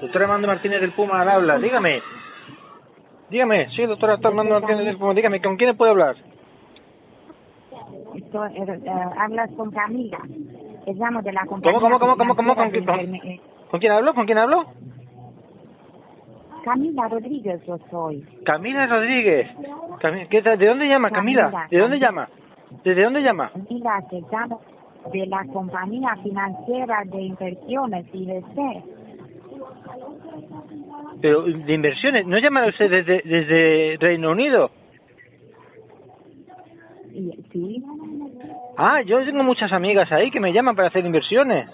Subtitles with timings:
[0.00, 2.02] Doctor Armando Martínez del Puma al habla, dígame.
[3.30, 6.16] Dígame, sí, doctor Armando Martínez del Puma, dígame, ¿con quién puedo hablar?
[8.14, 8.52] Esto, eh,
[8.84, 10.18] eh, hablas con Camila.
[10.84, 11.80] Te llamo de la compañía.
[11.80, 12.54] ¿Cómo, cómo, cómo, cómo, cómo?
[12.54, 12.84] ¿Con, quién-
[13.70, 14.14] con, quién hablo?
[14.14, 14.64] ¿Con quién hablo?
[16.64, 18.22] Camila Rodríguez yo soy.
[18.44, 19.50] Camila Rodríguez.
[20.00, 20.58] Cami- ¿qué tal?
[20.58, 21.42] ¿De dónde llama, Camila?
[21.42, 22.06] Camila, ¿De dónde Camila.
[22.08, 22.28] llama?
[22.84, 23.50] ¿Desde dónde llama?
[23.50, 24.60] Camila, te llamo
[25.12, 28.84] de la compañía financiera de inversiones IBC.
[31.20, 34.70] Pero de inversiones, ¿no llama usted desde, desde Reino Unido?
[37.52, 37.82] Sí,
[38.76, 41.68] Ah, yo tengo muchas amigas ahí que me llaman para hacer inversiones.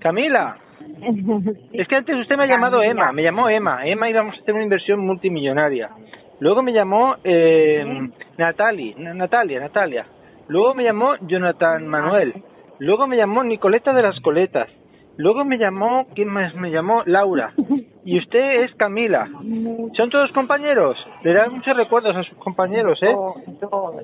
[0.00, 0.56] Camila,
[1.72, 2.90] es que antes usted me ha llamado Camila.
[2.92, 3.84] Emma, me llamó Emma.
[3.84, 5.90] Emma íbamos a hacer una inversión multimillonaria.
[6.38, 8.08] Luego me llamó eh,
[8.38, 10.06] Natali, Na- Natalia, Natalia.
[10.48, 12.32] Luego me llamó Jonathan Manuel.
[12.80, 14.68] Luego me llamó Nicoleta de las Coletas.
[15.16, 17.02] Luego me llamó, ¿quién más me llamó?
[17.04, 17.52] Laura.
[18.04, 19.28] Y usted es Camila.
[19.94, 20.96] ¿Son todos compañeros?
[21.22, 23.12] Le dan muchos recuerdos a sus compañeros, ¿eh?
[23.12, 24.00] Yo, yo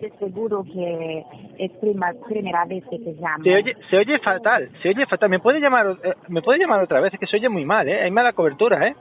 [0.00, 1.24] estoy seguro que
[1.58, 3.42] es prima, primera vez que te llamo.
[3.42, 5.30] Se oye, se oye fatal, se oye fatal.
[5.30, 7.14] ¿Me puede llamar, eh, me puede llamar otra vez?
[7.14, 8.02] Es que se oye muy mal, ¿eh?
[8.02, 8.94] Hay mala cobertura, ¿eh?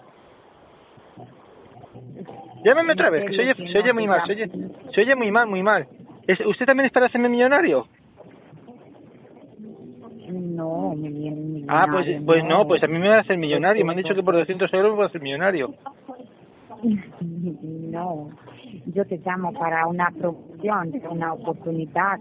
[2.63, 4.47] Llámeme otra vez, que se oye, se oye muy mal, se oye,
[4.93, 5.87] se oye muy mal, muy mal.
[6.27, 7.87] ¿Es- ¿Usted también es para hacerme millonario?
[10.59, 13.37] No, mi, mi, mi- Ah, pues, pues no, pues a mí me va a hacer
[13.37, 13.85] millonario.
[13.85, 15.73] Me han dicho que por 200 euros voy a hacer millonario.
[17.21, 18.29] No,
[18.85, 22.17] yo te llamo para una promoción, una oportunidad.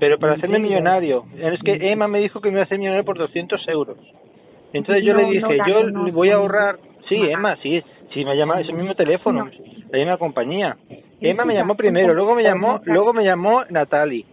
[0.00, 1.24] Pero para hacerme millonario.
[1.38, 3.98] Es que Emma me dijo que me iba a hacer millonario por 200 euros.
[4.72, 6.78] Entonces yo No, le dije, yo no, voy a ahorrar.
[7.08, 7.16] Sí.
[7.16, 7.82] Emma, sí,
[8.14, 9.50] sí, me ha llamado ese mismo teléfono, No.
[9.90, 10.76] la misma compañía.
[11.20, 14.24] Emma me llamó primero, luego me llamó, luego me llamó Natali.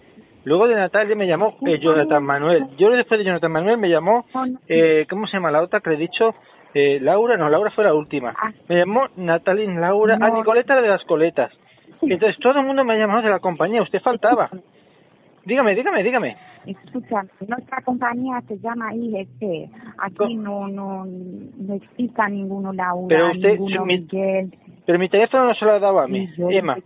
[0.46, 2.66] Luego de Natalia me llamó eh, Jonathan Manuel.
[2.78, 4.26] Yo después de Jonathan Manuel me llamó,
[4.68, 6.34] eh, ¿cómo se llama la otra que le he dicho?
[6.74, 8.34] Eh, Laura, no, Laura fue la última.
[8.38, 8.52] Ah.
[8.68, 10.38] Me llamó Natalie, Laura, ah, No.
[10.38, 11.52] Nicoleta de las Coletas.
[12.02, 14.50] Entonces todo el mundo me ha llamado de la compañía, usted faltaba.
[15.46, 16.38] Dígame, dígame, dígame.
[16.66, 19.70] Escucha, nuestra compañía se llama IGC.
[19.98, 24.54] Aquí no, no, no existe ninguno Laura, Pero usted- ninguno mi- Miguel.
[24.86, 26.78] Pero mi teléfono no se lo ha dado a mí, Emma.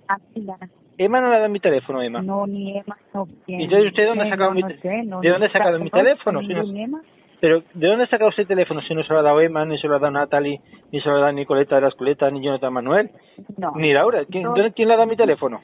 [0.97, 2.21] Emma no le ha dado mi teléfono, Emma.
[2.21, 3.27] No, ni Emma, no.
[3.47, 5.45] ¿Y entonces usted de dónde ha no, sacado no mi sé, te- no, de dónde
[5.45, 6.41] ha no, sacado mi no, teléfono?
[6.41, 7.01] Si no- Emma.
[7.39, 9.65] Pero, ¿de dónde ha sacado usted el teléfono si no se lo ha dado Emma,
[9.65, 10.61] ni se lo ha dado Natalie,
[10.91, 13.09] ni se lo ha dado Nicoleta de las Coletas, ni Jonathan Manuel,
[13.57, 13.71] No.
[13.75, 14.23] ni Laura?
[14.25, 14.53] ¿Quién, No.
[14.53, 15.59] ¿quién le ha dado mi teléfono?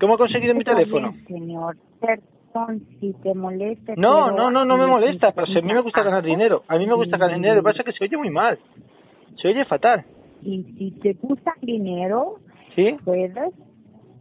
[0.00, 1.12] ¿Cómo ha conseguido mi teléfono?
[1.12, 1.76] bien, señor.
[2.00, 3.94] Perdón si te molesta.
[3.96, 6.64] No, no, no, no me molesta, pero si a mí me gusta ganar dinero.
[6.68, 8.58] A mí me gusta ganar dinero, lo que pasa es que se oye muy mal.
[9.40, 10.04] Se oye fatal,
[10.44, 12.36] Y si te gusta dinero,
[12.74, 12.96] ¿sí?
[13.04, 13.54] puedes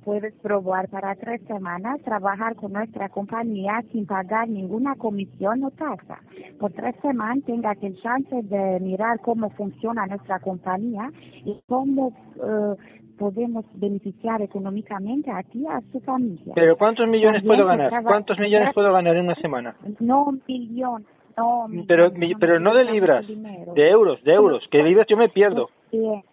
[0.04, 6.20] puedes probar para tres semanas trabajar con nuestra compañía sin pagar ninguna comisión o tasa.
[6.60, 11.10] Por tres semanas tengas el chance de mirar cómo funciona nuestra compañía
[11.46, 12.76] y cómo eh,
[13.18, 16.54] podemos beneficiar económicamente a ti y a tu familia.
[16.56, 18.04] Pero ¿cuántos millones También puedo ganar?
[18.04, 19.76] ¿Cuántos millones puedo ganar en una semana?
[20.00, 21.06] No un millón,
[21.38, 24.78] no un Pero, millón, mi- no pero no de libras, de euros, de euros, que
[24.80, 25.70] de libras yo me pierdo.
[25.92, 26.24] Bien.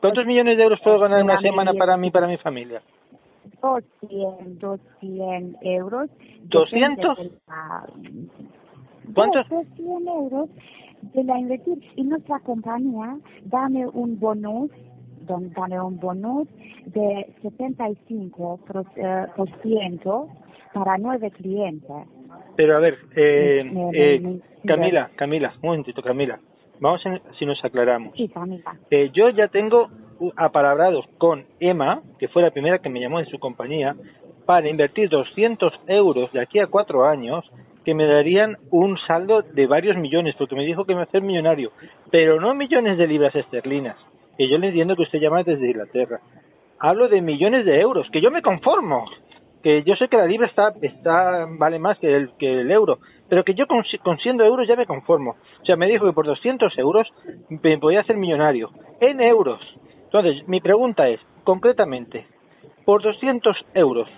[0.00, 2.82] ¿Cuántos millones de euros puedo ganar en una semana para mí para mi familia?
[3.60, 6.10] 200, 200 euros.
[6.48, 7.16] ¿200?
[7.16, 7.86] Depende de la-
[9.14, 9.48] ¿Cuántos?
[9.48, 10.48] 200 euros
[11.14, 11.78] de la invertir.
[11.96, 14.70] Y nuestra compañía, dame un bonus,
[15.26, 16.48] don- dame un bonus
[16.86, 20.28] de 75% por, eh, por ciento
[20.72, 22.06] para nueve clientes.
[22.56, 26.38] Pero a ver, eh, eh, Camila, Camila, un momentito, Camila.
[26.80, 28.14] Vamos a, si nos aclaramos.
[28.16, 28.76] Sí, Camila.
[28.90, 29.88] Eh, yo ya tengo
[30.36, 33.96] apalabrados con Emma, que fue la primera que me llamó en su compañía,
[34.46, 37.44] para invertir 200 euros de aquí a cuatro años,
[37.84, 41.04] que me darían un saldo de varios millones, porque me dijo que me iba a
[41.04, 41.72] hacer millonario,
[42.10, 43.96] pero no millones de libras esterlinas,
[44.36, 46.20] que yo le entiendo que usted llama desde Inglaterra.
[46.78, 49.06] Hablo de millones de euros, que yo me conformo,
[49.62, 52.98] que yo sé que la libra está, está vale más que el, que el euro,
[53.28, 55.36] pero que yo con, con 100 euros ya me conformo.
[55.60, 57.08] O sea, me dijo que por 200 euros
[57.48, 58.70] me podía hacer millonario,
[59.00, 59.60] en euros.
[60.04, 62.26] Entonces, mi pregunta es, concretamente,
[62.84, 64.08] por 200 euros,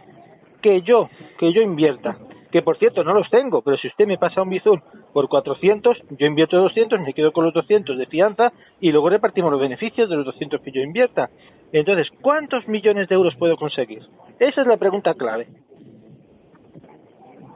[0.62, 1.08] que yo,
[1.38, 2.16] que yo invierta,
[2.54, 4.80] que por cierto no los tengo, pero si usted me pasa un bizum
[5.12, 9.50] por 400, yo invierto 200, me quedo con los 200 de fianza y luego repartimos
[9.50, 11.30] los beneficios de los 200 que yo invierta.
[11.72, 14.02] Entonces, ¿cuántos millones de euros puedo conseguir?
[14.38, 15.48] Esa es la pregunta clave.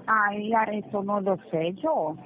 [0.08, 2.16] Ay, eso no lo sé yo.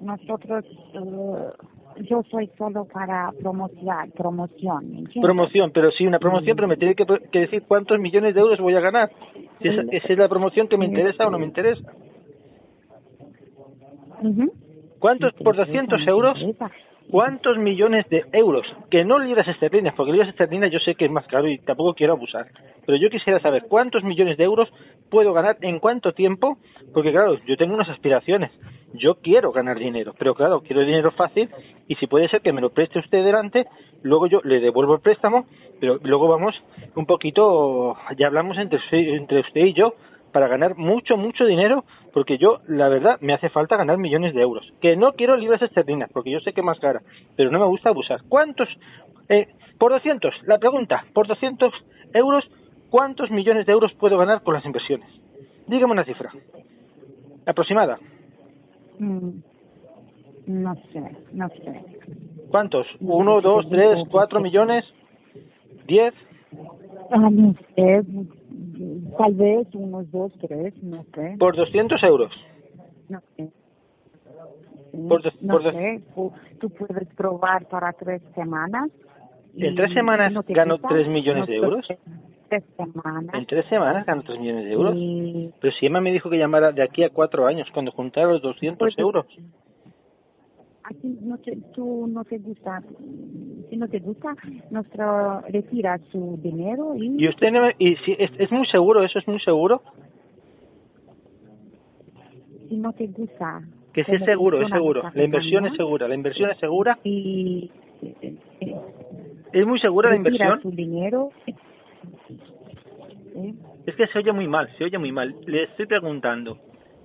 [0.00, 0.64] Nosotros,
[0.94, 5.04] eh, yo soy solo para promocionar, promoción.
[5.22, 8.58] Promoción, pero sí, una promoción, pero me tiene que, que decir cuántos millones de euros
[8.58, 9.12] voy a ganar.
[9.62, 11.92] Si esa, esa es la promoción que me interesa o no me interesa.
[14.98, 16.38] ¿Cuántos por interesa, 200 no te euros?
[17.10, 18.66] ¿Cuántos millones de euros?
[18.90, 21.94] Que no libras esterlinas, porque libras esterlinas yo sé que es más caro y tampoco
[21.94, 22.46] quiero abusar.
[22.84, 24.68] Pero yo quisiera saber cuántos millones de euros
[25.08, 26.58] puedo ganar en cuánto tiempo,
[26.92, 28.50] porque claro, yo tengo unas aspiraciones.
[28.94, 31.48] Yo quiero ganar dinero, pero claro, quiero dinero fácil
[31.86, 33.66] y si puede ser que me lo preste usted delante,
[34.02, 35.46] luego yo le devuelvo el préstamo,
[35.80, 36.54] pero luego vamos
[36.94, 39.94] un poquito, ya hablamos entre, entre usted y yo
[40.36, 44.42] para ganar mucho, mucho dinero, porque yo, la verdad, me hace falta ganar millones de
[44.42, 44.70] euros.
[44.82, 47.00] Que no quiero libras esterlinas, porque yo sé que más cara,
[47.38, 48.20] pero no me gusta abusar.
[48.28, 48.68] ¿Cuántos?
[49.30, 49.46] Eh,
[49.78, 51.72] por 200, la pregunta, por 200
[52.12, 52.44] euros,
[52.90, 55.08] ¿cuántos millones de euros puedo ganar con las inversiones?
[55.68, 56.30] Dígame una cifra.
[57.46, 57.98] Aproximada.
[58.98, 59.38] Mm,
[60.48, 61.00] No sé,
[61.32, 61.82] no sé.
[62.50, 62.86] ¿Cuántos?
[63.00, 64.84] ¿Uno, dos, tres, cuatro millones?
[65.86, 66.12] ¿Diez?
[67.10, 68.02] Ah, no sé,
[69.18, 71.36] tal vez unos dos, tres, no sé.
[71.38, 72.32] Por 200 euros.
[73.08, 73.50] No sé.
[75.08, 78.90] Por dos- no por dos- sé, tú, tú puedes probar para tres semanas.
[79.58, 81.86] ¿En tres semanas no gano tres millones no de euros?
[82.48, 83.34] Tres semanas.
[83.34, 84.94] ¿En tres semanas gano tres millones de euros?
[84.96, 88.26] Y Pero si Emma me dijo que llamara de aquí a cuatro años, cuando juntara
[88.28, 89.26] los 200 Pues, euros.
[91.02, 92.82] No te, tú no te gusta,
[93.68, 94.34] si no te gusta,
[94.70, 99.18] nuestro retira su dinero y, Y usted no y si es, es muy seguro, eso
[99.18, 99.82] es muy seguro,
[102.68, 103.62] si no te gusta.
[103.92, 105.02] que sí es seguro, es seguro.
[105.14, 107.70] La inversión es segura, la inversión es segura, Y
[108.02, 108.76] eh, eh,
[109.52, 110.60] es muy segura la inversión.
[110.62, 111.30] su dinero.
[113.86, 115.34] Es que se oye muy mal, se oye muy mal.
[115.46, 116.58] Le estoy preguntando,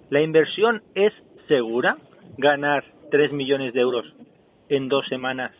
[0.09, 1.13] ¿la inversión es
[1.47, 1.97] segura?
[2.37, 4.05] ¿Ganar 3 millones de euros
[4.69, 5.51] en dos semanas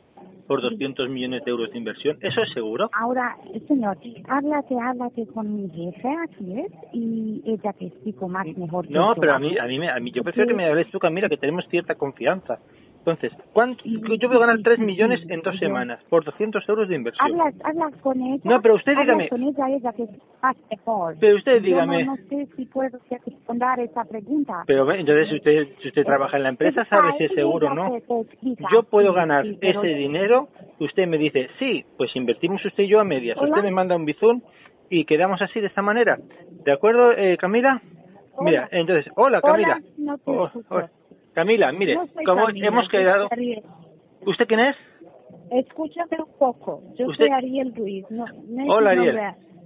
[0.48, 2.18] por 200 millones de euros de inversión?
[2.22, 2.90] ¿Eso es seguro?
[2.94, 3.38] Ahora,
[3.68, 8.88] señor, háblate, háblate con mi jefe, aquí es, y ella te explico más mejor.
[8.88, 9.22] que No, yo.
[9.22, 11.38] pero a mí, a mí, a mí yo prefiero que me hables tú, Camila, que
[11.38, 12.60] tenemos cierta confianza.
[13.02, 16.96] Entonces, ¿cuánto, yo voy a ganar 3 millones en dos semanas por 200 euros de
[16.96, 17.32] inversión.
[17.32, 18.42] Hablas, hablas con ella.
[18.44, 19.28] No, pero usted dígame.
[19.28, 20.06] con ella, ella que
[20.40, 21.16] más mejor.
[21.20, 22.04] Pero usted Yo dígame.
[22.04, 24.64] No, no sé si puedo responder esa pregunta.
[24.68, 27.74] Pero entonces, si usted, si usted trabaja en la empresa, sabe si es seguro o
[27.74, 27.98] no.
[28.72, 30.50] Yo puedo ganar sí, ese dinero,
[30.80, 33.36] usted me dice, sí, pues invertimos usted y yo a medias.
[33.40, 33.50] Hola.
[33.50, 34.42] Usted me manda un bizum
[34.92, 36.20] y quedamos así, de esta manera.
[36.64, 37.82] ¿De acuerdo, eh, Camila?
[38.36, 38.50] Hola.
[38.50, 39.80] Mira, entonces, hola, Camila.
[39.80, 40.32] Hola, no te
[40.70, 41.01] oh,
[41.34, 43.30] Camila, mire, soy como Camila, hemos quedado...
[44.26, 44.76] ¿Usted quién es?
[45.52, 46.82] Escúchame un poco.
[46.98, 48.06] Yo Usted- soy Ariel Ruiz.
[48.10, 49.20] No, no Hola, Ariel.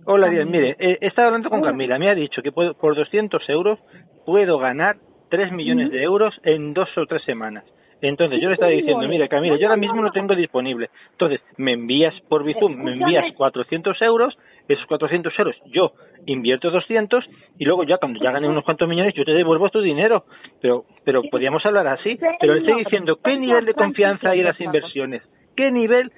[0.05, 0.45] Hola, Ariel.
[0.47, 1.71] Mire, eh, he estado hablando con Hola.
[1.71, 1.99] Camila.
[1.99, 3.79] Me ha dicho que puedo, por 200 euros
[4.25, 4.97] puedo ganar
[5.29, 5.95] 3 millones Ujú.
[5.95, 7.63] de euros en dos o tres semanas.
[8.07, 10.89] Entonces yo le estaba diciendo, mire Camila, yo ahora mismo no, tengo disponible.
[11.11, 14.37] Entonces me envías por Bizum, me envías 400 euros,
[14.67, 15.91] esos 400 euros yo
[16.25, 17.25] invierto 200
[17.57, 20.25] y luego ya cuando ya gane unos cuantos millones yo te devuelvo tu dinero.
[20.61, 22.17] Pero pero podríamos hablar así.
[22.39, 25.21] Pero le estoy diciendo, ¿qué nivel de confianza hay en las inversiones?
[25.55, 26.11] ¿Qué nivel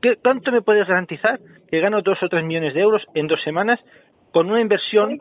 [0.00, 1.38] ¿Qué, ¿Cuánto me puedes garantizar
[1.70, 3.78] que gano dos o tres millones de euros en dos semanas
[4.32, 5.20] con una inversión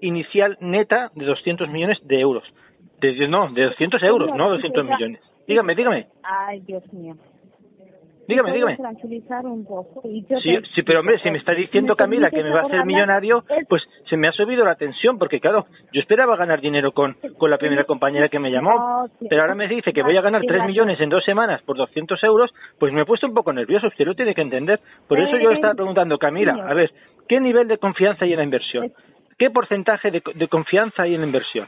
[0.00, 2.44] inicial neta de 200 millones de euros?
[3.00, 5.20] De, no, de 200 euros, no si 200 te da- millones.
[5.52, 7.14] Dígame, dígame, Ay, Dios mío.
[8.28, 8.76] dígame, ¿Me dígame.
[8.76, 10.00] tranquilizar un poco?
[10.04, 12.62] Y yo Sí, sí, pero hombre, si me está diciendo Camila que me va a
[12.64, 16.60] hacer millonario, Es- pues se me ha subido la tensión, porque claro, yo esperaba ganar
[16.60, 19.26] dinero con, con la primera compañera que me llamó, No, sí.
[19.28, 22.22] pero ahora me dice que voy a ganar 3 millones en dos semanas por 200
[22.24, 24.80] euros, pues me he puesto un poco nervioso, usted lo tiene que entender.
[25.08, 26.90] Por eso yo le estaba preguntando, Camila, a ver,
[27.28, 28.92] ¿qué nivel de confianza hay en la inversión?
[29.38, 31.66] ¿Qué porcentaje de, de confianza hay en la inversión?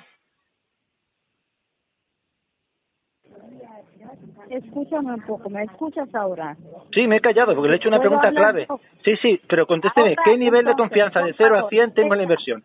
[4.50, 6.56] Escúchame un poco, ¿me escuchas ahora?
[6.92, 8.66] Sí, me he callado porque le he hecho una ¿Puedo pregunta clave.
[9.04, 11.92] Sí, sí, pero contésteme, Ahora, ¿qué nivel de confianza de por 0 a favor, 100
[11.94, 12.62] tengo en la inversión?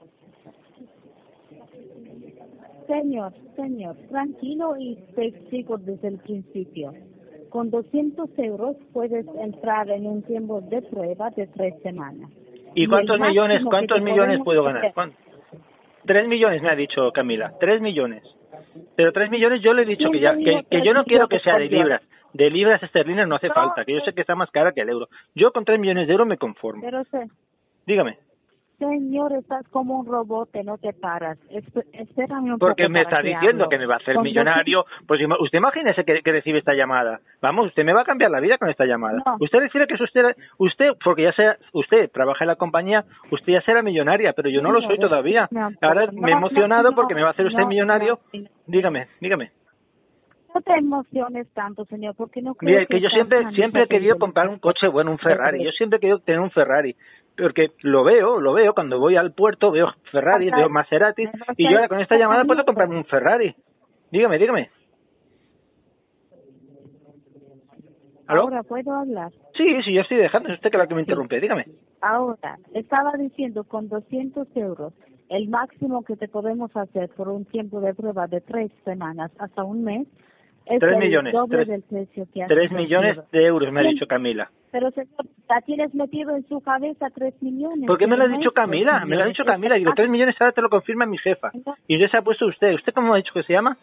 [2.87, 6.93] Señor, señor, tranquilo y te explico desde el principio.
[7.49, 12.29] Con 200 euros puedes entrar en un tiempo de prueba de tres semanas.
[12.75, 14.81] ¿Y el cuántos millones, cuántos millones puedo ganar?
[14.85, 15.13] hacer- ¿Cuán-
[16.05, 18.23] Tres millones me ha dicho Camila, tres millones.
[18.99, 21.39] Pero tres millones yo le he dicho que ya, que, que yo no quiero que
[21.39, 22.01] sea de libras.
[22.33, 24.81] De libras esterlinas no hace No, falta, que yo sé que está más cara que
[24.81, 25.07] el euro.
[25.35, 26.81] Yo con tres millones de euros me conformo.
[26.83, 27.29] Pero, se-
[27.87, 28.17] Dígame,
[28.79, 31.37] señor, estás como un robot, no te paras.
[31.51, 34.85] Esp- espérame un porque poco me está que diciendo que me va a hacer millonario.
[35.07, 37.19] Pues usted imagínese que, que recibe esta llamada.
[37.41, 39.21] Vamos, usted me va a cambiar la vida con esta llamada.
[39.25, 39.35] No.
[39.39, 40.23] Usted decide que es usted,
[40.57, 44.61] usted, porque ya sea, usted trabaja en la compañía, usted ya será millonaria, pero yo
[44.61, 45.47] no lo soy todavía.
[45.51, 48.19] no, Ahora no, me he emocionado porque me va a hacer usted millonario.
[48.65, 49.51] Dígame, dígame.
[50.53, 53.87] No te emociones tanto, señor, porque no creo Mire, que yo estás siempre siempre he
[53.87, 55.63] querido comprar un coche bueno, un Ferrari.
[55.63, 56.95] Yo siempre he querido tener un Ferrari
[57.39, 61.23] porque lo veo, lo veo, cuando voy al puerto veo Ferrari, veo Maserati,
[61.57, 63.55] y yo ahora con esta llamada puedo comprarme un Ferrari.
[64.11, 64.69] Dígame, dígame.
[68.27, 68.41] ¿Aló?
[68.43, 69.31] Ahora puedo hablar.
[69.55, 71.65] Sí, sí, yo estoy dejando, es usted que la que me interrumpe, dígame.
[72.01, 74.93] Ahora, estaba diciendo con 200 euros,
[75.29, 79.63] el máximo que te podemos hacer por un tiempo de prueba de tres semanas hasta
[79.63, 80.07] un mes,
[80.69, 84.49] es Tres millones, tres- del precio que Tres millones de euros me ha dicho Camila.
[84.71, 87.87] Pero señor, la tienes metido en su cabeza tres millones.
[87.87, 89.03] ¿Por qué me lo ha dicho Camila?
[89.05, 89.75] Me lo ha dicho Camila.
[89.75, 91.51] Digo, tres millones ahora te lo confirma mi jefa.
[91.87, 92.73] Y usted se ha puesto usted.
[92.73, 93.77] ¿Usted cómo ha dicho que se llama?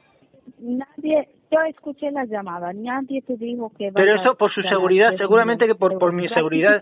[0.60, 5.66] Nadie, yo escuché la llamada, nadie te dijo que Pero eso por su seguridad, seguramente
[5.66, 6.80] que por, por mi seguridad.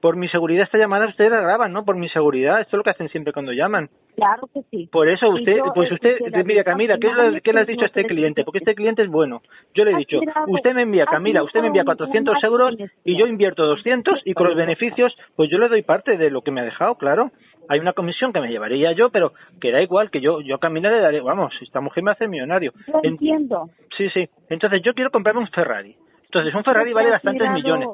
[0.00, 1.84] Por mi seguridad esta llamada ustedes la graban, ¿no?
[1.84, 3.88] Por mi seguridad, esto es lo que hacen siempre cuando llaman.
[4.16, 4.88] Claro que sí.
[4.90, 7.82] Por eso usted, yo pues usted, escuché la mira Camila, ¿qué, lo- le has dicho
[7.82, 8.44] a este cliente?
[8.44, 9.42] Porque este cliente es bueno.
[9.74, 12.74] Yo le he dicho, usted me envía, Camila, usted me envía tirado 400 un euros
[13.04, 16.42] y yo invierto 200 y con los beneficios, pues yo le doy parte de lo
[16.42, 17.30] que me ha dejado, claro.
[17.68, 20.58] Hay una comisión que me llevaría yo, pero que da igual, que yo yo a
[20.58, 22.72] Camila le daré, vamos, esta mujer me hace millonario.
[23.02, 23.68] En- entiendo.
[23.96, 24.28] Sí, sí.
[24.48, 25.94] Entonces yo quiero comprarme un Ferrari.
[26.24, 27.88] Entonces un Ferrari Usted vale bastantes millones.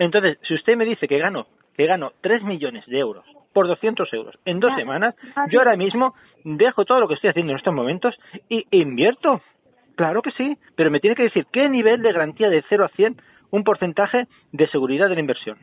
[0.00, 4.10] Entonces, si usted me dice que gano, que gano 3 millones de euros por 200
[4.14, 5.14] euros en dos semanas,
[5.50, 8.14] yo ahora mismo dejo todo lo que estoy haciendo en estos momentos
[8.48, 9.42] y invierto.
[9.96, 12.88] Claro que sí, pero me tiene que decir qué nivel de garantía de 0 a
[12.88, 15.58] 100, un porcentaje de seguridad de la inversión.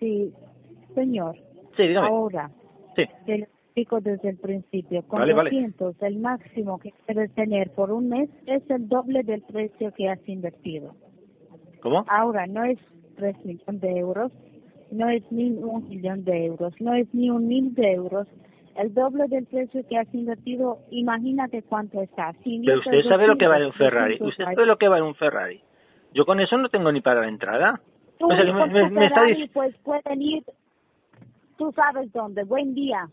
[0.00, 0.32] Sí,
[0.96, 1.36] señor.
[1.76, 2.08] Sí, dígame.
[2.08, 2.50] Ahora,
[2.96, 3.04] Sí.
[3.26, 5.02] te lo explico desde el principio.
[5.02, 5.50] Con Vale, vale.
[5.50, 10.08] 200, el máximo que debes tener por un mes es el doble del precio que
[10.08, 10.96] has invertido.
[11.86, 12.04] ¿Cómo?
[12.08, 12.78] Ahora, no es
[13.14, 14.32] 3 millones de euros,
[14.90, 18.26] no es ni un millón de euros, no es ni un mil de euros.
[18.74, 22.32] El doble del precio que has invertido, imagínate cuánto está.
[22.42, 24.14] Si Pero usted sabe lo que vale un 200, Ferrari.
[24.14, 25.60] 200, Usted sabe lo que vale un Ferrari.
[26.12, 27.80] Yo con eso no tengo ni para la entrada.
[28.18, 30.42] Tú O sea, que me- con me- tu me está Ferrari, pues pueden ir,
[31.56, 32.42] tú sabes dónde.
[32.42, 33.08] Buen día.